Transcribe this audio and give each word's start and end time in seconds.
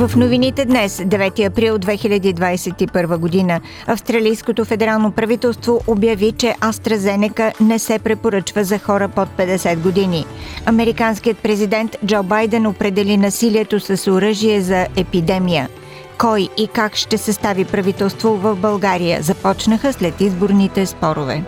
В 0.00 0.16
новините 0.16 0.64
днес, 0.64 0.96
9 0.96 1.46
април 1.46 1.78
2021 1.78 3.16
година, 3.16 3.60
Австралийското 3.86 4.64
федерално 4.64 5.12
правителство 5.12 5.80
обяви, 5.86 6.32
че 6.32 6.54
AstraZeneca 6.60 7.60
не 7.60 7.78
се 7.78 7.98
препоръчва 7.98 8.64
за 8.64 8.78
хора 8.78 9.08
под 9.08 9.28
50 9.28 9.78
години. 9.78 10.26
Американският 10.66 11.38
президент 11.38 11.96
Джо 12.06 12.22
Байден 12.22 12.66
определи 12.66 13.16
насилието 13.16 13.80
с 13.80 14.10
оръжие 14.10 14.60
за 14.60 14.86
епидемия. 14.96 15.68
Кой 16.18 16.48
и 16.58 16.68
как 16.68 16.96
ще 16.96 17.18
състави 17.18 17.64
правителство 17.64 18.36
в 18.36 18.56
България 18.56 19.22
започнаха 19.22 19.92
след 19.92 20.20
изборните 20.20 20.86
спорове. 20.86 21.42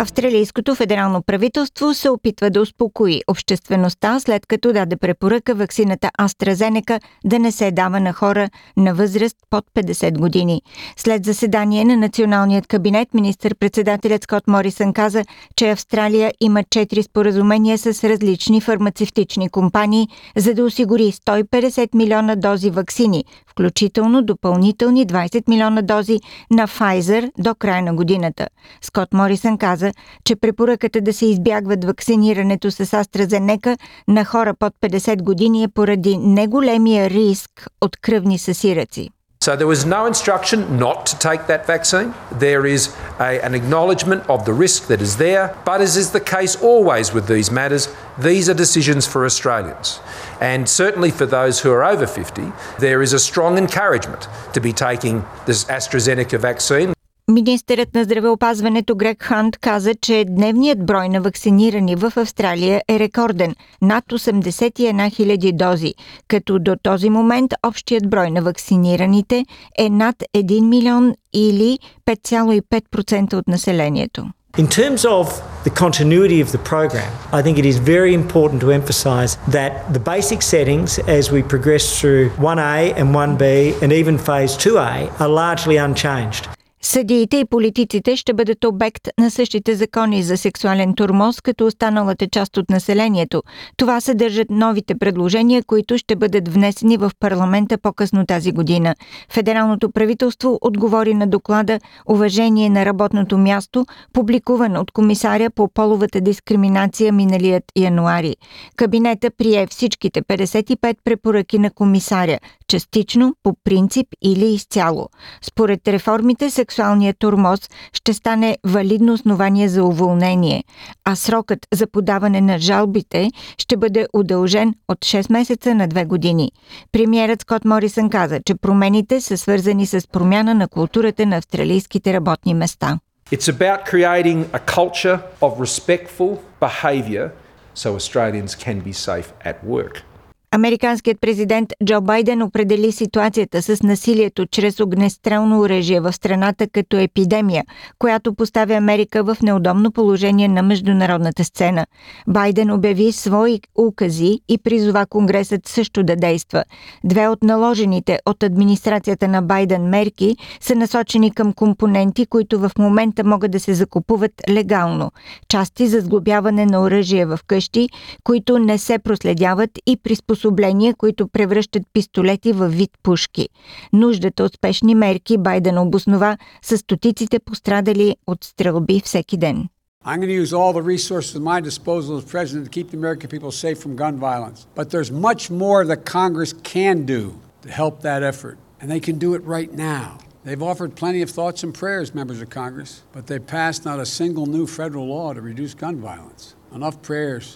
Австралийското 0.00 0.74
федерално 0.74 1.22
правителство 1.22 1.94
се 1.94 2.10
опитва 2.10 2.50
да 2.50 2.60
успокои 2.60 3.20
обществеността, 3.28 4.20
след 4.20 4.46
като 4.46 4.72
даде 4.72 4.96
препоръка 4.96 5.54
вакцината 5.54 6.10
AstraZeneca 6.20 7.00
да 7.24 7.38
не 7.38 7.52
се 7.52 7.70
дава 7.70 8.00
на 8.00 8.12
хора 8.12 8.50
на 8.76 8.94
възраст 8.94 9.36
под 9.50 9.64
50 9.74 10.18
години. 10.18 10.62
След 10.96 11.24
заседание 11.24 11.84
на 11.84 11.96
националният 11.96 12.66
кабинет, 12.66 13.14
министър-председателят 13.14 14.22
Скот 14.22 14.48
Морисън 14.48 14.92
каза, 14.92 15.24
че 15.56 15.70
Австралия 15.70 16.32
има 16.40 16.60
4 16.60 17.02
споразумения 17.02 17.78
с 17.78 18.08
различни 18.08 18.60
фармацевтични 18.60 19.48
компании, 19.48 20.08
за 20.36 20.54
да 20.54 20.64
осигури 20.64 21.12
150 21.12 21.94
милиона 21.94 22.36
дози 22.36 22.70
вакцини, 22.70 23.24
включително 23.46 24.22
допълнителни 24.22 25.06
20 25.06 25.48
милиона 25.48 25.82
дози 25.82 26.20
на 26.50 26.68
Pfizer 26.68 27.30
до 27.38 27.54
края 27.54 27.82
на 27.82 27.94
годината. 27.94 28.46
Скот 28.82 29.12
Морисън 29.12 29.58
каза, 29.58 29.87
че 30.24 30.36
препоръката 30.36 31.00
да 31.00 31.12
се 31.12 31.26
избягват 31.26 31.84
вакцинирането 31.84 32.70
с 32.70 32.86
AstraZeneca 32.86 33.78
на 34.08 34.24
хора 34.24 34.54
под 34.58 34.72
50 34.80 35.22
години 35.22 35.64
е 35.64 35.68
поради 35.68 36.16
неголемия 36.16 37.10
риск 37.10 37.66
от 37.80 37.96
кръвни 37.96 38.38
съсираци. 38.38 39.10
So 39.40 39.54
there 39.54 39.68
was 39.68 39.86
no 39.86 40.06
instruction 40.06 40.78
not 40.78 41.06
to 41.06 41.18
take 41.18 41.46
that 41.46 41.64
vaccine. 41.64 42.12
There 42.32 42.66
is 42.66 42.94
a, 43.20 43.40
an 43.40 43.54
acknowledgement 43.54 44.28
of 44.28 44.44
the 44.44 44.52
risk 44.52 44.88
that 44.88 45.00
is 45.00 45.16
there, 45.16 45.56
but 45.64 45.80
as 45.80 45.96
is 45.96 46.10
the 46.10 46.20
case 46.20 46.56
always 46.56 47.14
with 47.14 47.28
these 47.28 47.48
matters, 47.50 47.88
these 48.18 48.50
are 48.50 48.54
decisions 48.54 49.06
for 49.06 49.24
Australians. 49.24 50.00
And 50.40 50.68
certainly 50.68 51.12
for 51.12 51.24
those 51.24 51.60
who 51.60 51.70
are 51.70 51.84
over 51.84 52.06
50, 52.06 52.52
there 52.80 53.00
is 53.00 53.12
a 53.12 53.18
strong 53.20 53.58
encouragement 53.58 54.26
to 54.54 54.60
be 54.60 54.72
taking 54.72 55.24
this 55.46 55.64
AstraZeneca 55.66 56.38
vaccine. 56.40 56.92
Министърът 57.30 57.94
на 57.94 58.04
здравеопазването 58.04 58.96
Грег 58.96 59.22
Хант 59.22 59.56
каза, 59.56 59.94
че 59.94 60.24
дневният 60.28 60.86
брой 60.86 61.08
на 61.08 61.20
вакцинирани 61.20 61.96
в 61.96 62.12
Австралия 62.16 62.82
е 62.88 62.98
рекорден– 62.98 63.54
над 63.82 64.04
81 64.04 64.70
000 64.72 65.56
дози, 65.56 65.94
като 66.28 66.58
до 66.58 66.76
този 66.82 67.10
момент 67.10 67.54
общият 67.66 68.10
брой 68.10 68.30
на 68.30 68.42
вакцинираните 68.42 69.44
е 69.78 69.88
над 69.88 70.16
1 70.36 70.68
милион 70.68 71.14
или 71.32 71.78
5,5% 72.06 73.34
от 73.34 73.48
населението. 73.48 74.26
In 74.58 74.66
terms 74.66 75.04
of 75.04 75.26
the 75.64 75.74
continuity 75.84 76.40
of 76.44 76.48
the 76.56 76.62
program, 76.72 77.10
I 77.38 77.40
think 77.44 77.56
it 77.62 77.66
is 77.72 77.78
very 77.94 78.12
important 78.22 78.58
to 78.64 78.68
emphasise 78.80 79.32
that 79.56 79.72
the 79.96 80.02
basic 80.14 80.40
settings 80.54 80.90
as 81.18 81.24
we 81.34 81.40
progress 81.54 81.84
through 81.98 82.24
1A 82.50 82.80
and 82.98 83.06
1B 83.22 83.44
and 83.82 83.90
even 84.00 84.14
phase 84.28 84.52
2A 84.64 84.92
are 85.22 85.32
largely 85.44 85.76
unchanged. 85.88 86.57
Съдиите 86.82 87.36
и 87.36 87.44
политиците 87.44 88.16
ще 88.16 88.32
бъдат 88.32 88.64
обект 88.64 89.08
на 89.18 89.30
същите 89.30 89.74
закони 89.74 90.22
за 90.22 90.36
сексуален 90.36 90.94
турмоз, 90.94 91.40
като 91.40 91.66
останалата 91.66 92.28
част 92.28 92.56
от 92.56 92.70
населението. 92.70 93.42
Това 93.76 94.00
съдържат 94.00 94.50
новите 94.50 94.98
предложения, 94.98 95.62
които 95.66 95.98
ще 95.98 96.16
бъдат 96.16 96.48
внесени 96.48 96.96
в 96.96 97.10
парламента 97.20 97.78
по-късно 97.78 98.26
тази 98.26 98.52
година. 98.52 98.94
Федералното 99.32 99.90
правителство 99.90 100.58
отговори 100.60 101.14
на 101.14 101.26
доклада 101.26 101.78
Уважение 102.06 102.70
на 102.70 102.84
работното 102.84 103.38
място, 103.38 103.86
публикуван 104.12 104.76
от 104.76 104.90
комисаря 104.90 105.50
по 105.50 105.68
половата 105.68 106.20
дискриминация 106.20 107.12
миналият 107.12 107.64
януари. 107.76 108.36
Кабинета 108.76 109.30
прие 109.30 109.66
всичките 109.66 110.22
55 110.22 110.96
препоръки 111.04 111.58
на 111.58 111.70
комисаря, 111.70 112.38
частично, 112.68 113.34
по 113.42 113.54
принцип 113.64 114.06
или 114.22 114.46
изцяло. 114.46 115.08
Според 115.42 115.88
реформите, 115.88 116.50
сексуалният 116.68 117.18
турмоз 117.18 117.60
ще 117.92 118.14
стане 118.14 118.58
валидно 118.66 119.12
основание 119.12 119.68
за 119.68 119.84
уволнение, 119.84 120.64
а 121.04 121.16
срокът 121.16 121.58
за 121.74 121.86
подаване 121.86 122.40
на 122.40 122.58
жалбите 122.58 123.30
ще 123.58 123.76
бъде 123.76 124.06
удължен 124.12 124.74
от 124.88 124.98
6 124.98 125.32
месеца 125.32 125.74
на 125.74 125.88
2 125.88 126.06
години. 126.06 126.52
Премьерът 126.92 127.40
Скот 127.42 127.64
Морисън 127.64 128.10
каза, 128.10 128.40
че 128.44 128.54
промените 128.54 129.20
са 129.20 129.38
свързани 129.38 129.86
с 129.86 130.08
промяна 130.12 130.54
на 130.54 130.68
културата 130.68 131.26
на 131.26 131.36
австралийските 131.36 132.12
работни 132.12 132.54
места. 132.54 132.98
It's 133.32 133.48
about 133.58 133.80
creating 133.92 134.44
a 134.52 134.60
culture 134.76 135.18
of 135.40 135.50
respectful 135.66 136.30
behaviour 136.60 137.26
so 137.74 137.88
Australians 138.00 138.54
can 138.64 138.78
be 138.88 138.92
safe 138.92 139.28
at 139.44 139.56
work. 139.64 140.07
Американският 140.50 141.20
президент 141.20 141.72
Джо 141.84 142.00
Байден 142.00 142.42
определи 142.42 142.92
ситуацията 142.92 143.62
с 143.62 143.82
насилието 143.82 144.46
чрез 144.46 144.80
огнестрелно 144.80 145.60
оръжие 145.60 146.00
в 146.00 146.12
страната 146.12 146.68
като 146.68 146.96
епидемия, 146.96 147.64
която 147.98 148.34
поставя 148.34 148.74
Америка 148.74 149.24
в 149.24 149.36
неудобно 149.42 149.92
положение 149.92 150.48
на 150.48 150.62
международната 150.62 151.44
сцена. 151.44 151.86
Байден 152.28 152.70
обяви 152.70 153.12
свои 153.12 153.60
укази 153.78 154.40
и 154.48 154.58
призова 154.58 155.06
Конгресът 155.06 155.68
също 155.68 156.02
да 156.02 156.16
действа. 156.16 156.64
Две 157.04 157.28
от 157.28 157.42
наложените 157.42 158.18
от 158.26 158.42
администрацията 158.42 159.28
на 159.28 159.42
Байден 159.42 159.82
мерки 159.82 160.36
са 160.60 160.74
насочени 160.74 161.30
към 161.30 161.52
компоненти, 161.52 162.26
които 162.26 162.58
в 162.60 162.70
момента 162.78 163.24
могат 163.24 163.50
да 163.50 163.60
се 163.60 163.74
закупуват 163.74 164.32
легално. 164.48 165.10
Части 165.48 165.86
за 165.86 166.00
сглобяване 166.00 166.66
на 166.66 166.82
оръжие 166.82 167.26
в 167.26 167.40
къщи, 167.46 167.88
които 168.24 168.58
не 168.58 168.78
се 168.78 168.98
проследяват 168.98 169.70
и 169.86 169.96
приспособяват 169.96 170.37
приспособления, 170.38 170.94
които 170.94 171.28
превръщат 171.28 171.82
пистолети 171.92 172.52
в 172.52 172.68
вид 172.68 172.90
пушки. 173.02 173.48
Нуждата 173.92 174.44
от 174.44 174.54
спешни 174.54 174.94
мерки 174.94 175.38
Байден 175.38 175.78
обоснова 175.78 176.38
с 176.62 176.78
стотиците 176.78 177.38
пострадали 177.38 178.16
от 178.26 178.44
стрелби 178.44 179.00
всеки 179.04 179.36
ден. 179.36 179.68
I'm 180.04 180.20
going 180.20 180.34
to 180.36 180.42
use 180.46 180.54
all 180.60 180.72
the 180.72 180.88
resources 180.96 181.32
at 181.38 181.42
my 181.54 181.60
disposal 181.70 182.12
as 182.18 182.24
president 182.36 182.62
to 182.68 182.72
keep 182.76 182.88
the 182.92 183.00
American 183.02 183.28
people 183.34 183.52
safe 183.64 183.78
from 183.84 183.92
gun 184.04 184.14
violence. 184.28 184.58
But 184.78 184.86
there's 184.92 185.12
much 185.28 185.42
more 185.62 185.80
that 185.90 186.00
Congress 186.18 186.52
can 186.74 186.96
do 187.16 187.24
to 187.64 187.68
help 187.80 187.94
that 188.08 188.22
effort. 188.32 188.56
And 188.80 188.86
they 188.92 189.02
can 189.08 189.16
do 189.26 189.30
it 189.36 189.42
right 189.56 189.72
now. 189.92 190.08
They've 190.46 190.66
offered 190.70 190.92
plenty 191.02 191.20
of 191.26 191.30
thoughts 191.38 191.60
and 191.64 191.72
prayers, 191.82 192.06
members 192.20 192.40
of 192.44 192.48
Congress, 192.62 192.90
but 193.14 193.22
they've 193.28 193.48
passed 193.58 193.80
not 193.90 193.98
a 194.06 194.08
single 194.20 194.46
new 194.56 194.66
federal 194.78 195.06
law 195.14 195.28
to 195.36 195.42
reduce 195.50 195.72
gun 195.84 195.96
violence. 196.10 196.42
Enough 196.78 196.96
prayers. 197.08 197.46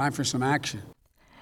Time 0.00 0.12
for 0.18 0.24
some 0.32 0.44
action. 0.56 0.80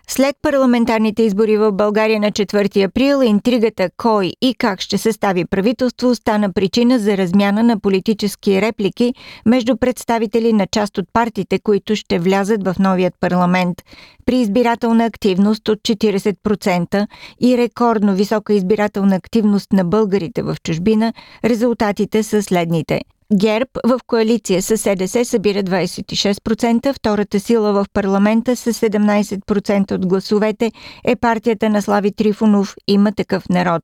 След 0.09 0.37
парламентарните 0.43 1.23
избори 1.23 1.57
в 1.57 1.73
България 1.73 2.21
на 2.21 2.31
4 2.31 2.85
април, 2.85 3.23
интригата 3.23 3.91
кой 3.97 4.33
и 4.43 4.55
как 4.55 4.81
ще 4.81 4.99
състави 4.99 5.45
правителство 5.45 6.15
стана 6.15 6.53
причина 6.53 6.99
за 6.99 7.17
размяна 7.17 7.63
на 7.63 7.81
политически 7.81 8.61
реплики 8.61 9.15
между 9.47 9.77
представители 9.77 10.53
на 10.53 10.67
част 10.67 10.99
от 10.99 11.07
партиите, 11.13 11.59
които 11.59 11.97
ще 11.97 12.19
влязат 12.19 12.65
в 12.65 12.75
новият 12.79 13.15
парламент. 13.21 13.83
При 14.27 14.37
избирателна 14.37 15.05
активност 15.05 15.69
от 15.69 15.79
40% 15.79 17.07
и 17.41 17.59
рекордно 17.59 18.15
висока 18.15 18.55
избирателна 18.55 19.17
активност 19.17 19.73
на 19.73 19.85
българите 19.85 20.43
в 20.43 20.57
чужбина, 20.63 21.13
резултатите 21.45 22.23
са 22.23 22.43
следните– 22.43 23.01
ГЕРБ 23.35 23.71
в 23.87 24.01
коалиция 24.07 24.63
с 24.63 24.77
СДС 24.77 25.25
събира 25.25 25.63
26%, 25.63 26.93
втората 26.93 27.41
сила 27.41 27.73
в 27.73 27.87
парламента 27.93 28.57
с 28.57 28.73
17% 28.73 29.93
от 29.93 30.07
гласовете 30.07 30.73
е 31.05 31.17
партията 31.17 31.71
на 31.71 31.83
Слави 31.83 32.13
Трифонов 32.13 32.75
Има 32.89 33.13
такъв 33.13 33.49
народ. 33.49 33.83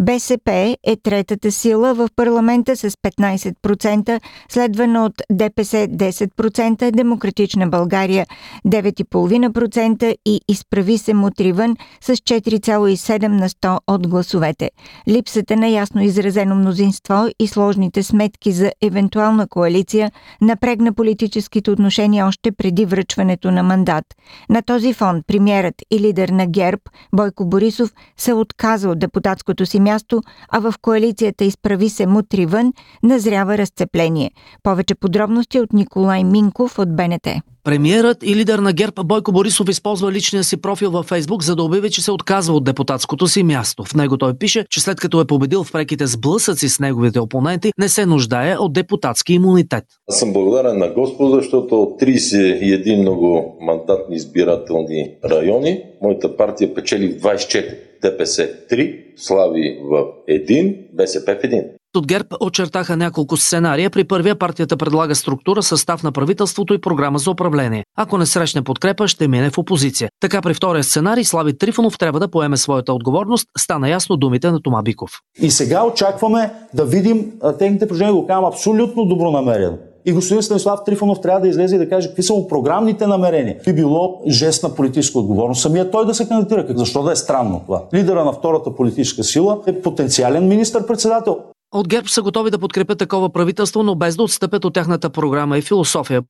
БСП 0.00 0.76
е 0.84 0.96
третата 0.96 1.52
сила 1.52 1.94
в 1.94 2.08
парламента 2.16 2.76
с 2.76 2.90
15%, 2.90 4.20
следвана 4.48 5.04
от 5.04 5.22
ДПС 5.32 5.76
10%, 5.76 6.90
Демократична 6.90 7.68
България 7.68 8.26
9,5% 8.66 10.16
и 10.26 10.40
Изправи 10.48 10.98
се 10.98 11.14
мутривън 11.14 11.76
с 12.00 12.16
4,7 12.16 13.28
на 13.28 13.48
100 13.48 13.78
от 13.86 14.08
гласовете. 14.08 14.70
Липсата 15.08 15.56
на 15.56 15.68
ясно 15.68 16.02
изразено 16.02 16.54
мнозинство 16.54 17.28
и 17.38 17.48
сложните 17.48 18.02
сметки 18.02 18.52
за 18.52 18.72
евентуална 18.86 19.48
коалиция 19.48 20.10
напрегна 20.40 20.92
политическите 20.92 21.70
отношения 21.70 22.26
още 22.26 22.52
преди 22.52 22.84
връчването 22.84 23.50
на 23.50 23.62
мандат. 23.62 24.04
На 24.50 24.62
този 24.62 24.92
фон 24.92 25.22
премьерът 25.26 25.74
и 25.90 26.00
лидер 26.00 26.28
на 26.28 26.46
ГЕРБ 26.46 26.80
Бойко 27.14 27.44
Борисов 27.44 27.92
се 28.16 28.32
отказа 28.32 28.90
от 28.90 28.98
депутатското 28.98 29.66
си 29.66 29.80
място, 29.80 30.22
а 30.48 30.58
в 30.58 30.74
коалицията 30.82 31.44
изправи 31.44 31.88
се 31.88 32.06
мутри 32.06 32.46
вън, 32.46 32.72
назрява 33.02 33.58
разцепление. 33.58 34.30
Повече 34.62 34.94
подробности 34.94 35.60
от 35.60 35.72
Николай 35.72 36.24
Минков 36.24 36.78
от 36.78 36.96
БНТ. 36.96 37.53
Премиерът 37.64 38.22
и 38.22 38.36
лидер 38.36 38.58
на 38.58 38.72
ГЕРБ 38.72 39.04
Бойко 39.04 39.32
Борисов 39.32 39.68
използва 39.68 40.12
личния 40.12 40.44
си 40.44 40.56
профил 40.56 40.90
във 40.90 41.06
Фейсбук, 41.06 41.42
за 41.42 41.56
да 41.56 41.62
обяви, 41.62 41.90
че 41.90 42.02
се 42.02 42.12
отказва 42.12 42.54
от 42.54 42.64
депутатското 42.64 43.26
си 43.26 43.42
място. 43.42 43.84
В 43.84 43.94
него 43.94 44.18
той 44.18 44.38
пише, 44.38 44.66
че 44.70 44.80
след 44.80 45.00
като 45.00 45.20
е 45.20 45.24
победил 45.24 45.64
в 45.64 45.72
преките 45.72 46.06
сблъсъци 46.06 46.68
с 46.68 46.80
неговите 46.80 47.20
опоненти, 47.20 47.72
не 47.78 47.88
се 47.88 48.06
нуждае 48.06 48.56
от 48.56 48.72
депутатски 48.72 49.34
имунитет. 49.34 49.84
Аз 50.10 50.18
съм 50.18 50.32
благодарен 50.32 50.78
на 50.78 50.88
Господа, 50.88 51.36
защото 51.36 51.82
от 51.82 52.00
31 52.00 53.00
много 53.00 53.58
мандатни 53.60 54.16
избирателни 54.16 55.10
райони 55.24 55.82
моята 56.02 56.36
партия 56.36 56.74
печели 56.74 57.20
24. 57.20 57.74
ДПС 58.02 58.48
3, 58.70 59.02
Слави 59.16 59.78
в 59.82 60.04
1, 60.28 60.76
БСП 60.92 61.36
в 61.42 61.42
1. 61.42 61.64
От 61.96 62.06
ГЕРБ 62.06 62.26
очертаха 62.40 62.96
няколко 62.96 63.36
сценария. 63.36 63.90
При 63.90 64.04
първия 64.04 64.38
партията 64.38 64.76
предлага 64.76 65.14
структура, 65.14 65.62
състав 65.62 66.02
на 66.02 66.12
правителството 66.12 66.74
и 66.74 66.80
програма 66.80 67.18
за 67.18 67.30
управление. 67.30 67.84
Ако 67.96 68.18
не 68.18 68.26
срещне 68.26 68.62
подкрепа, 68.62 69.08
ще 69.08 69.28
мине 69.28 69.50
в 69.50 69.58
опозиция. 69.58 70.08
Така 70.20 70.42
при 70.42 70.54
втория 70.54 70.84
сценарий 70.84 71.24
Слави 71.24 71.58
Трифонов 71.58 71.98
трябва 71.98 72.20
да 72.20 72.28
поеме 72.28 72.56
своята 72.56 72.92
отговорност. 72.92 73.48
Стана 73.58 73.88
ясно 73.88 74.16
думите 74.16 74.50
на 74.50 74.62
Тома 74.62 74.82
Биков. 74.82 75.10
И 75.40 75.50
сега 75.50 75.84
очакваме 75.84 76.52
да 76.74 76.84
видим 76.84 77.32
техните 77.58 77.88
предложения, 77.88 78.14
го 78.14 78.26
казвам 78.26 78.44
абсолютно 78.44 79.04
добронамерено. 79.04 79.78
И 80.06 80.12
господин 80.12 80.42
Станислав 80.42 80.80
Трифонов 80.86 81.20
трябва 81.20 81.40
да 81.40 81.48
излезе 81.48 81.76
и 81.76 81.78
да 81.78 81.88
каже 81.88 82.08
какви 82.08 82.22
са 82.22 82.34
му 82.34 82.48
програмните 82.48 83.06
намерения. 83.06 83.56
Би 83.64 83.72
било 83.72 84.22
жест 84.28 84.62
на 84.62 84.74
политическа 84.74 85.18
отговорност. 85.18 85.62
Самия 85.62 85.90
той 85.90 86.06
да 86.06 86.14
се 86.14 86.28
кандидатира. 86.28 86.66
Защо 86.78 87.02
да 87.02 87.12
е 87.12 87.16
странно 87.16 87.62
това? 87.66 87.82
Лидера 87.94 88.24
на 88.24 88.32
втората 88.32 88.74
политическа 88.74 89.24
сила 89.24 89.58
е 89.66 89.82
потенциален 89.82 90.48
министр-председател. 90.48 91.38
От 91.74 91.88
ГЕРБ 91.88 92.08
са 92.08 92.22
готови 92.22 92.50
да 92.50 92.58
подкрепят 92.58 92.98
такова 92.98 93.32
правителство, 93.32 93.82
но 93.82 93.94
без 93.94 94.16
да 94.16 94.22
отстъпят 94.22 94.64
от 94.64 94.74
тяхната 94.74 95.10
програма 95.10 95.58
и 95.58 95.62
философия. 95.62 96.22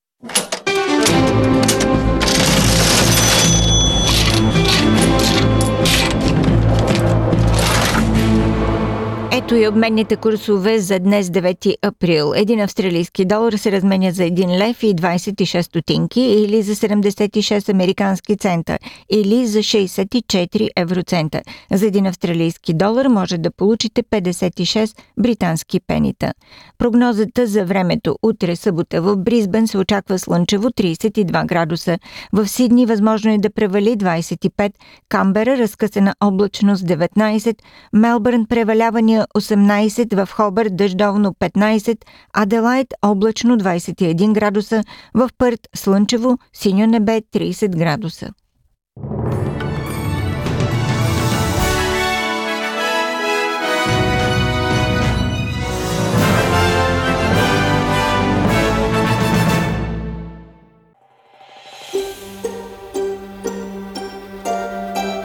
Ето 9.37 9.55
и 9.55 9.69
обменните 9.69 10.17
курсове 10.17 10.79
за 10.79 10.99
днес 10.99 11.27
9 11.27 11.75
април. 11.83 12.33
Един 12.37 12.61
австралийски 12.61 13.25
долар 13.25 13.53
се 13.53 13.73
разменя 13.73 14.11
за 14.11 14.23
1 14.23 14.59
лев 14.59 14.83
и 14.83 14.95
26 14.95 15.63
стотинки 15.63 16.21
или 16.21 16.63
за 16.63 16.75
76 16.75 17.69
американски 17.69 18.37
цента 18.37 18.79
или 19.11 19.47
за 19.47 19.59
64 19.59 20.69
евроцента. 20.77 21.43
За 21.73 21.87
един 21.87 22.07
австралийски 22.07 22.75
долар 22.75 23.07
може 23.07 23.39
да 23.39 23.51
получите 23.51 24.03
56 24.03 24.99
британски 25.19 25.81
пенита. 25.81 26.33
Прогнозата 26.79 27.47
за 27.47 27.65
времето 27.65 28.17
утре 28.23 28.57
събота 28.57 29.03
в 29.03 29.17
Бризбен 29.17 29.69
се 29.69 29.79
очаква 29.79 30.19
слънчево 30.19 30.69
32 30.69 31.47
градуса. 31.47 31.99
В 32.33 32.49
Сидни 32.49 32.87
възможно 32.87 33.33
е 33.33 33.39
да 33.39 33.51
превали 33.51 33.97
25, 33.97 34.73
Камбера 35.09 35.59
разкъсана 35.59 36.15
облачност 36.21 36.85
19, 36.85 37.57
Мелбърн 37.93 38.47
превалявания 38.47 39.24
18, 39.35 40.25
в 40.25 40.33
Хобър 40.33 40.69
дъждовно 40.69 41.33
15, 41.33 41.99
Аделайт 42.33 42.95
облачно 43.03 43.59
21 43.59 44.33
градуса, 44.33 44.85
в 45.15 45.31
Пърт 45.39 45.61
слънчево, 45.77 46.39
синьо 46.53 46.87
небе 46.87 47.21
30 47.21 47.77
градуса. 47.77 48.31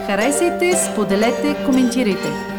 Харесайте, 0.09 0.73
споделете, 0.77 1.55
коментирайте. 1.65 2.58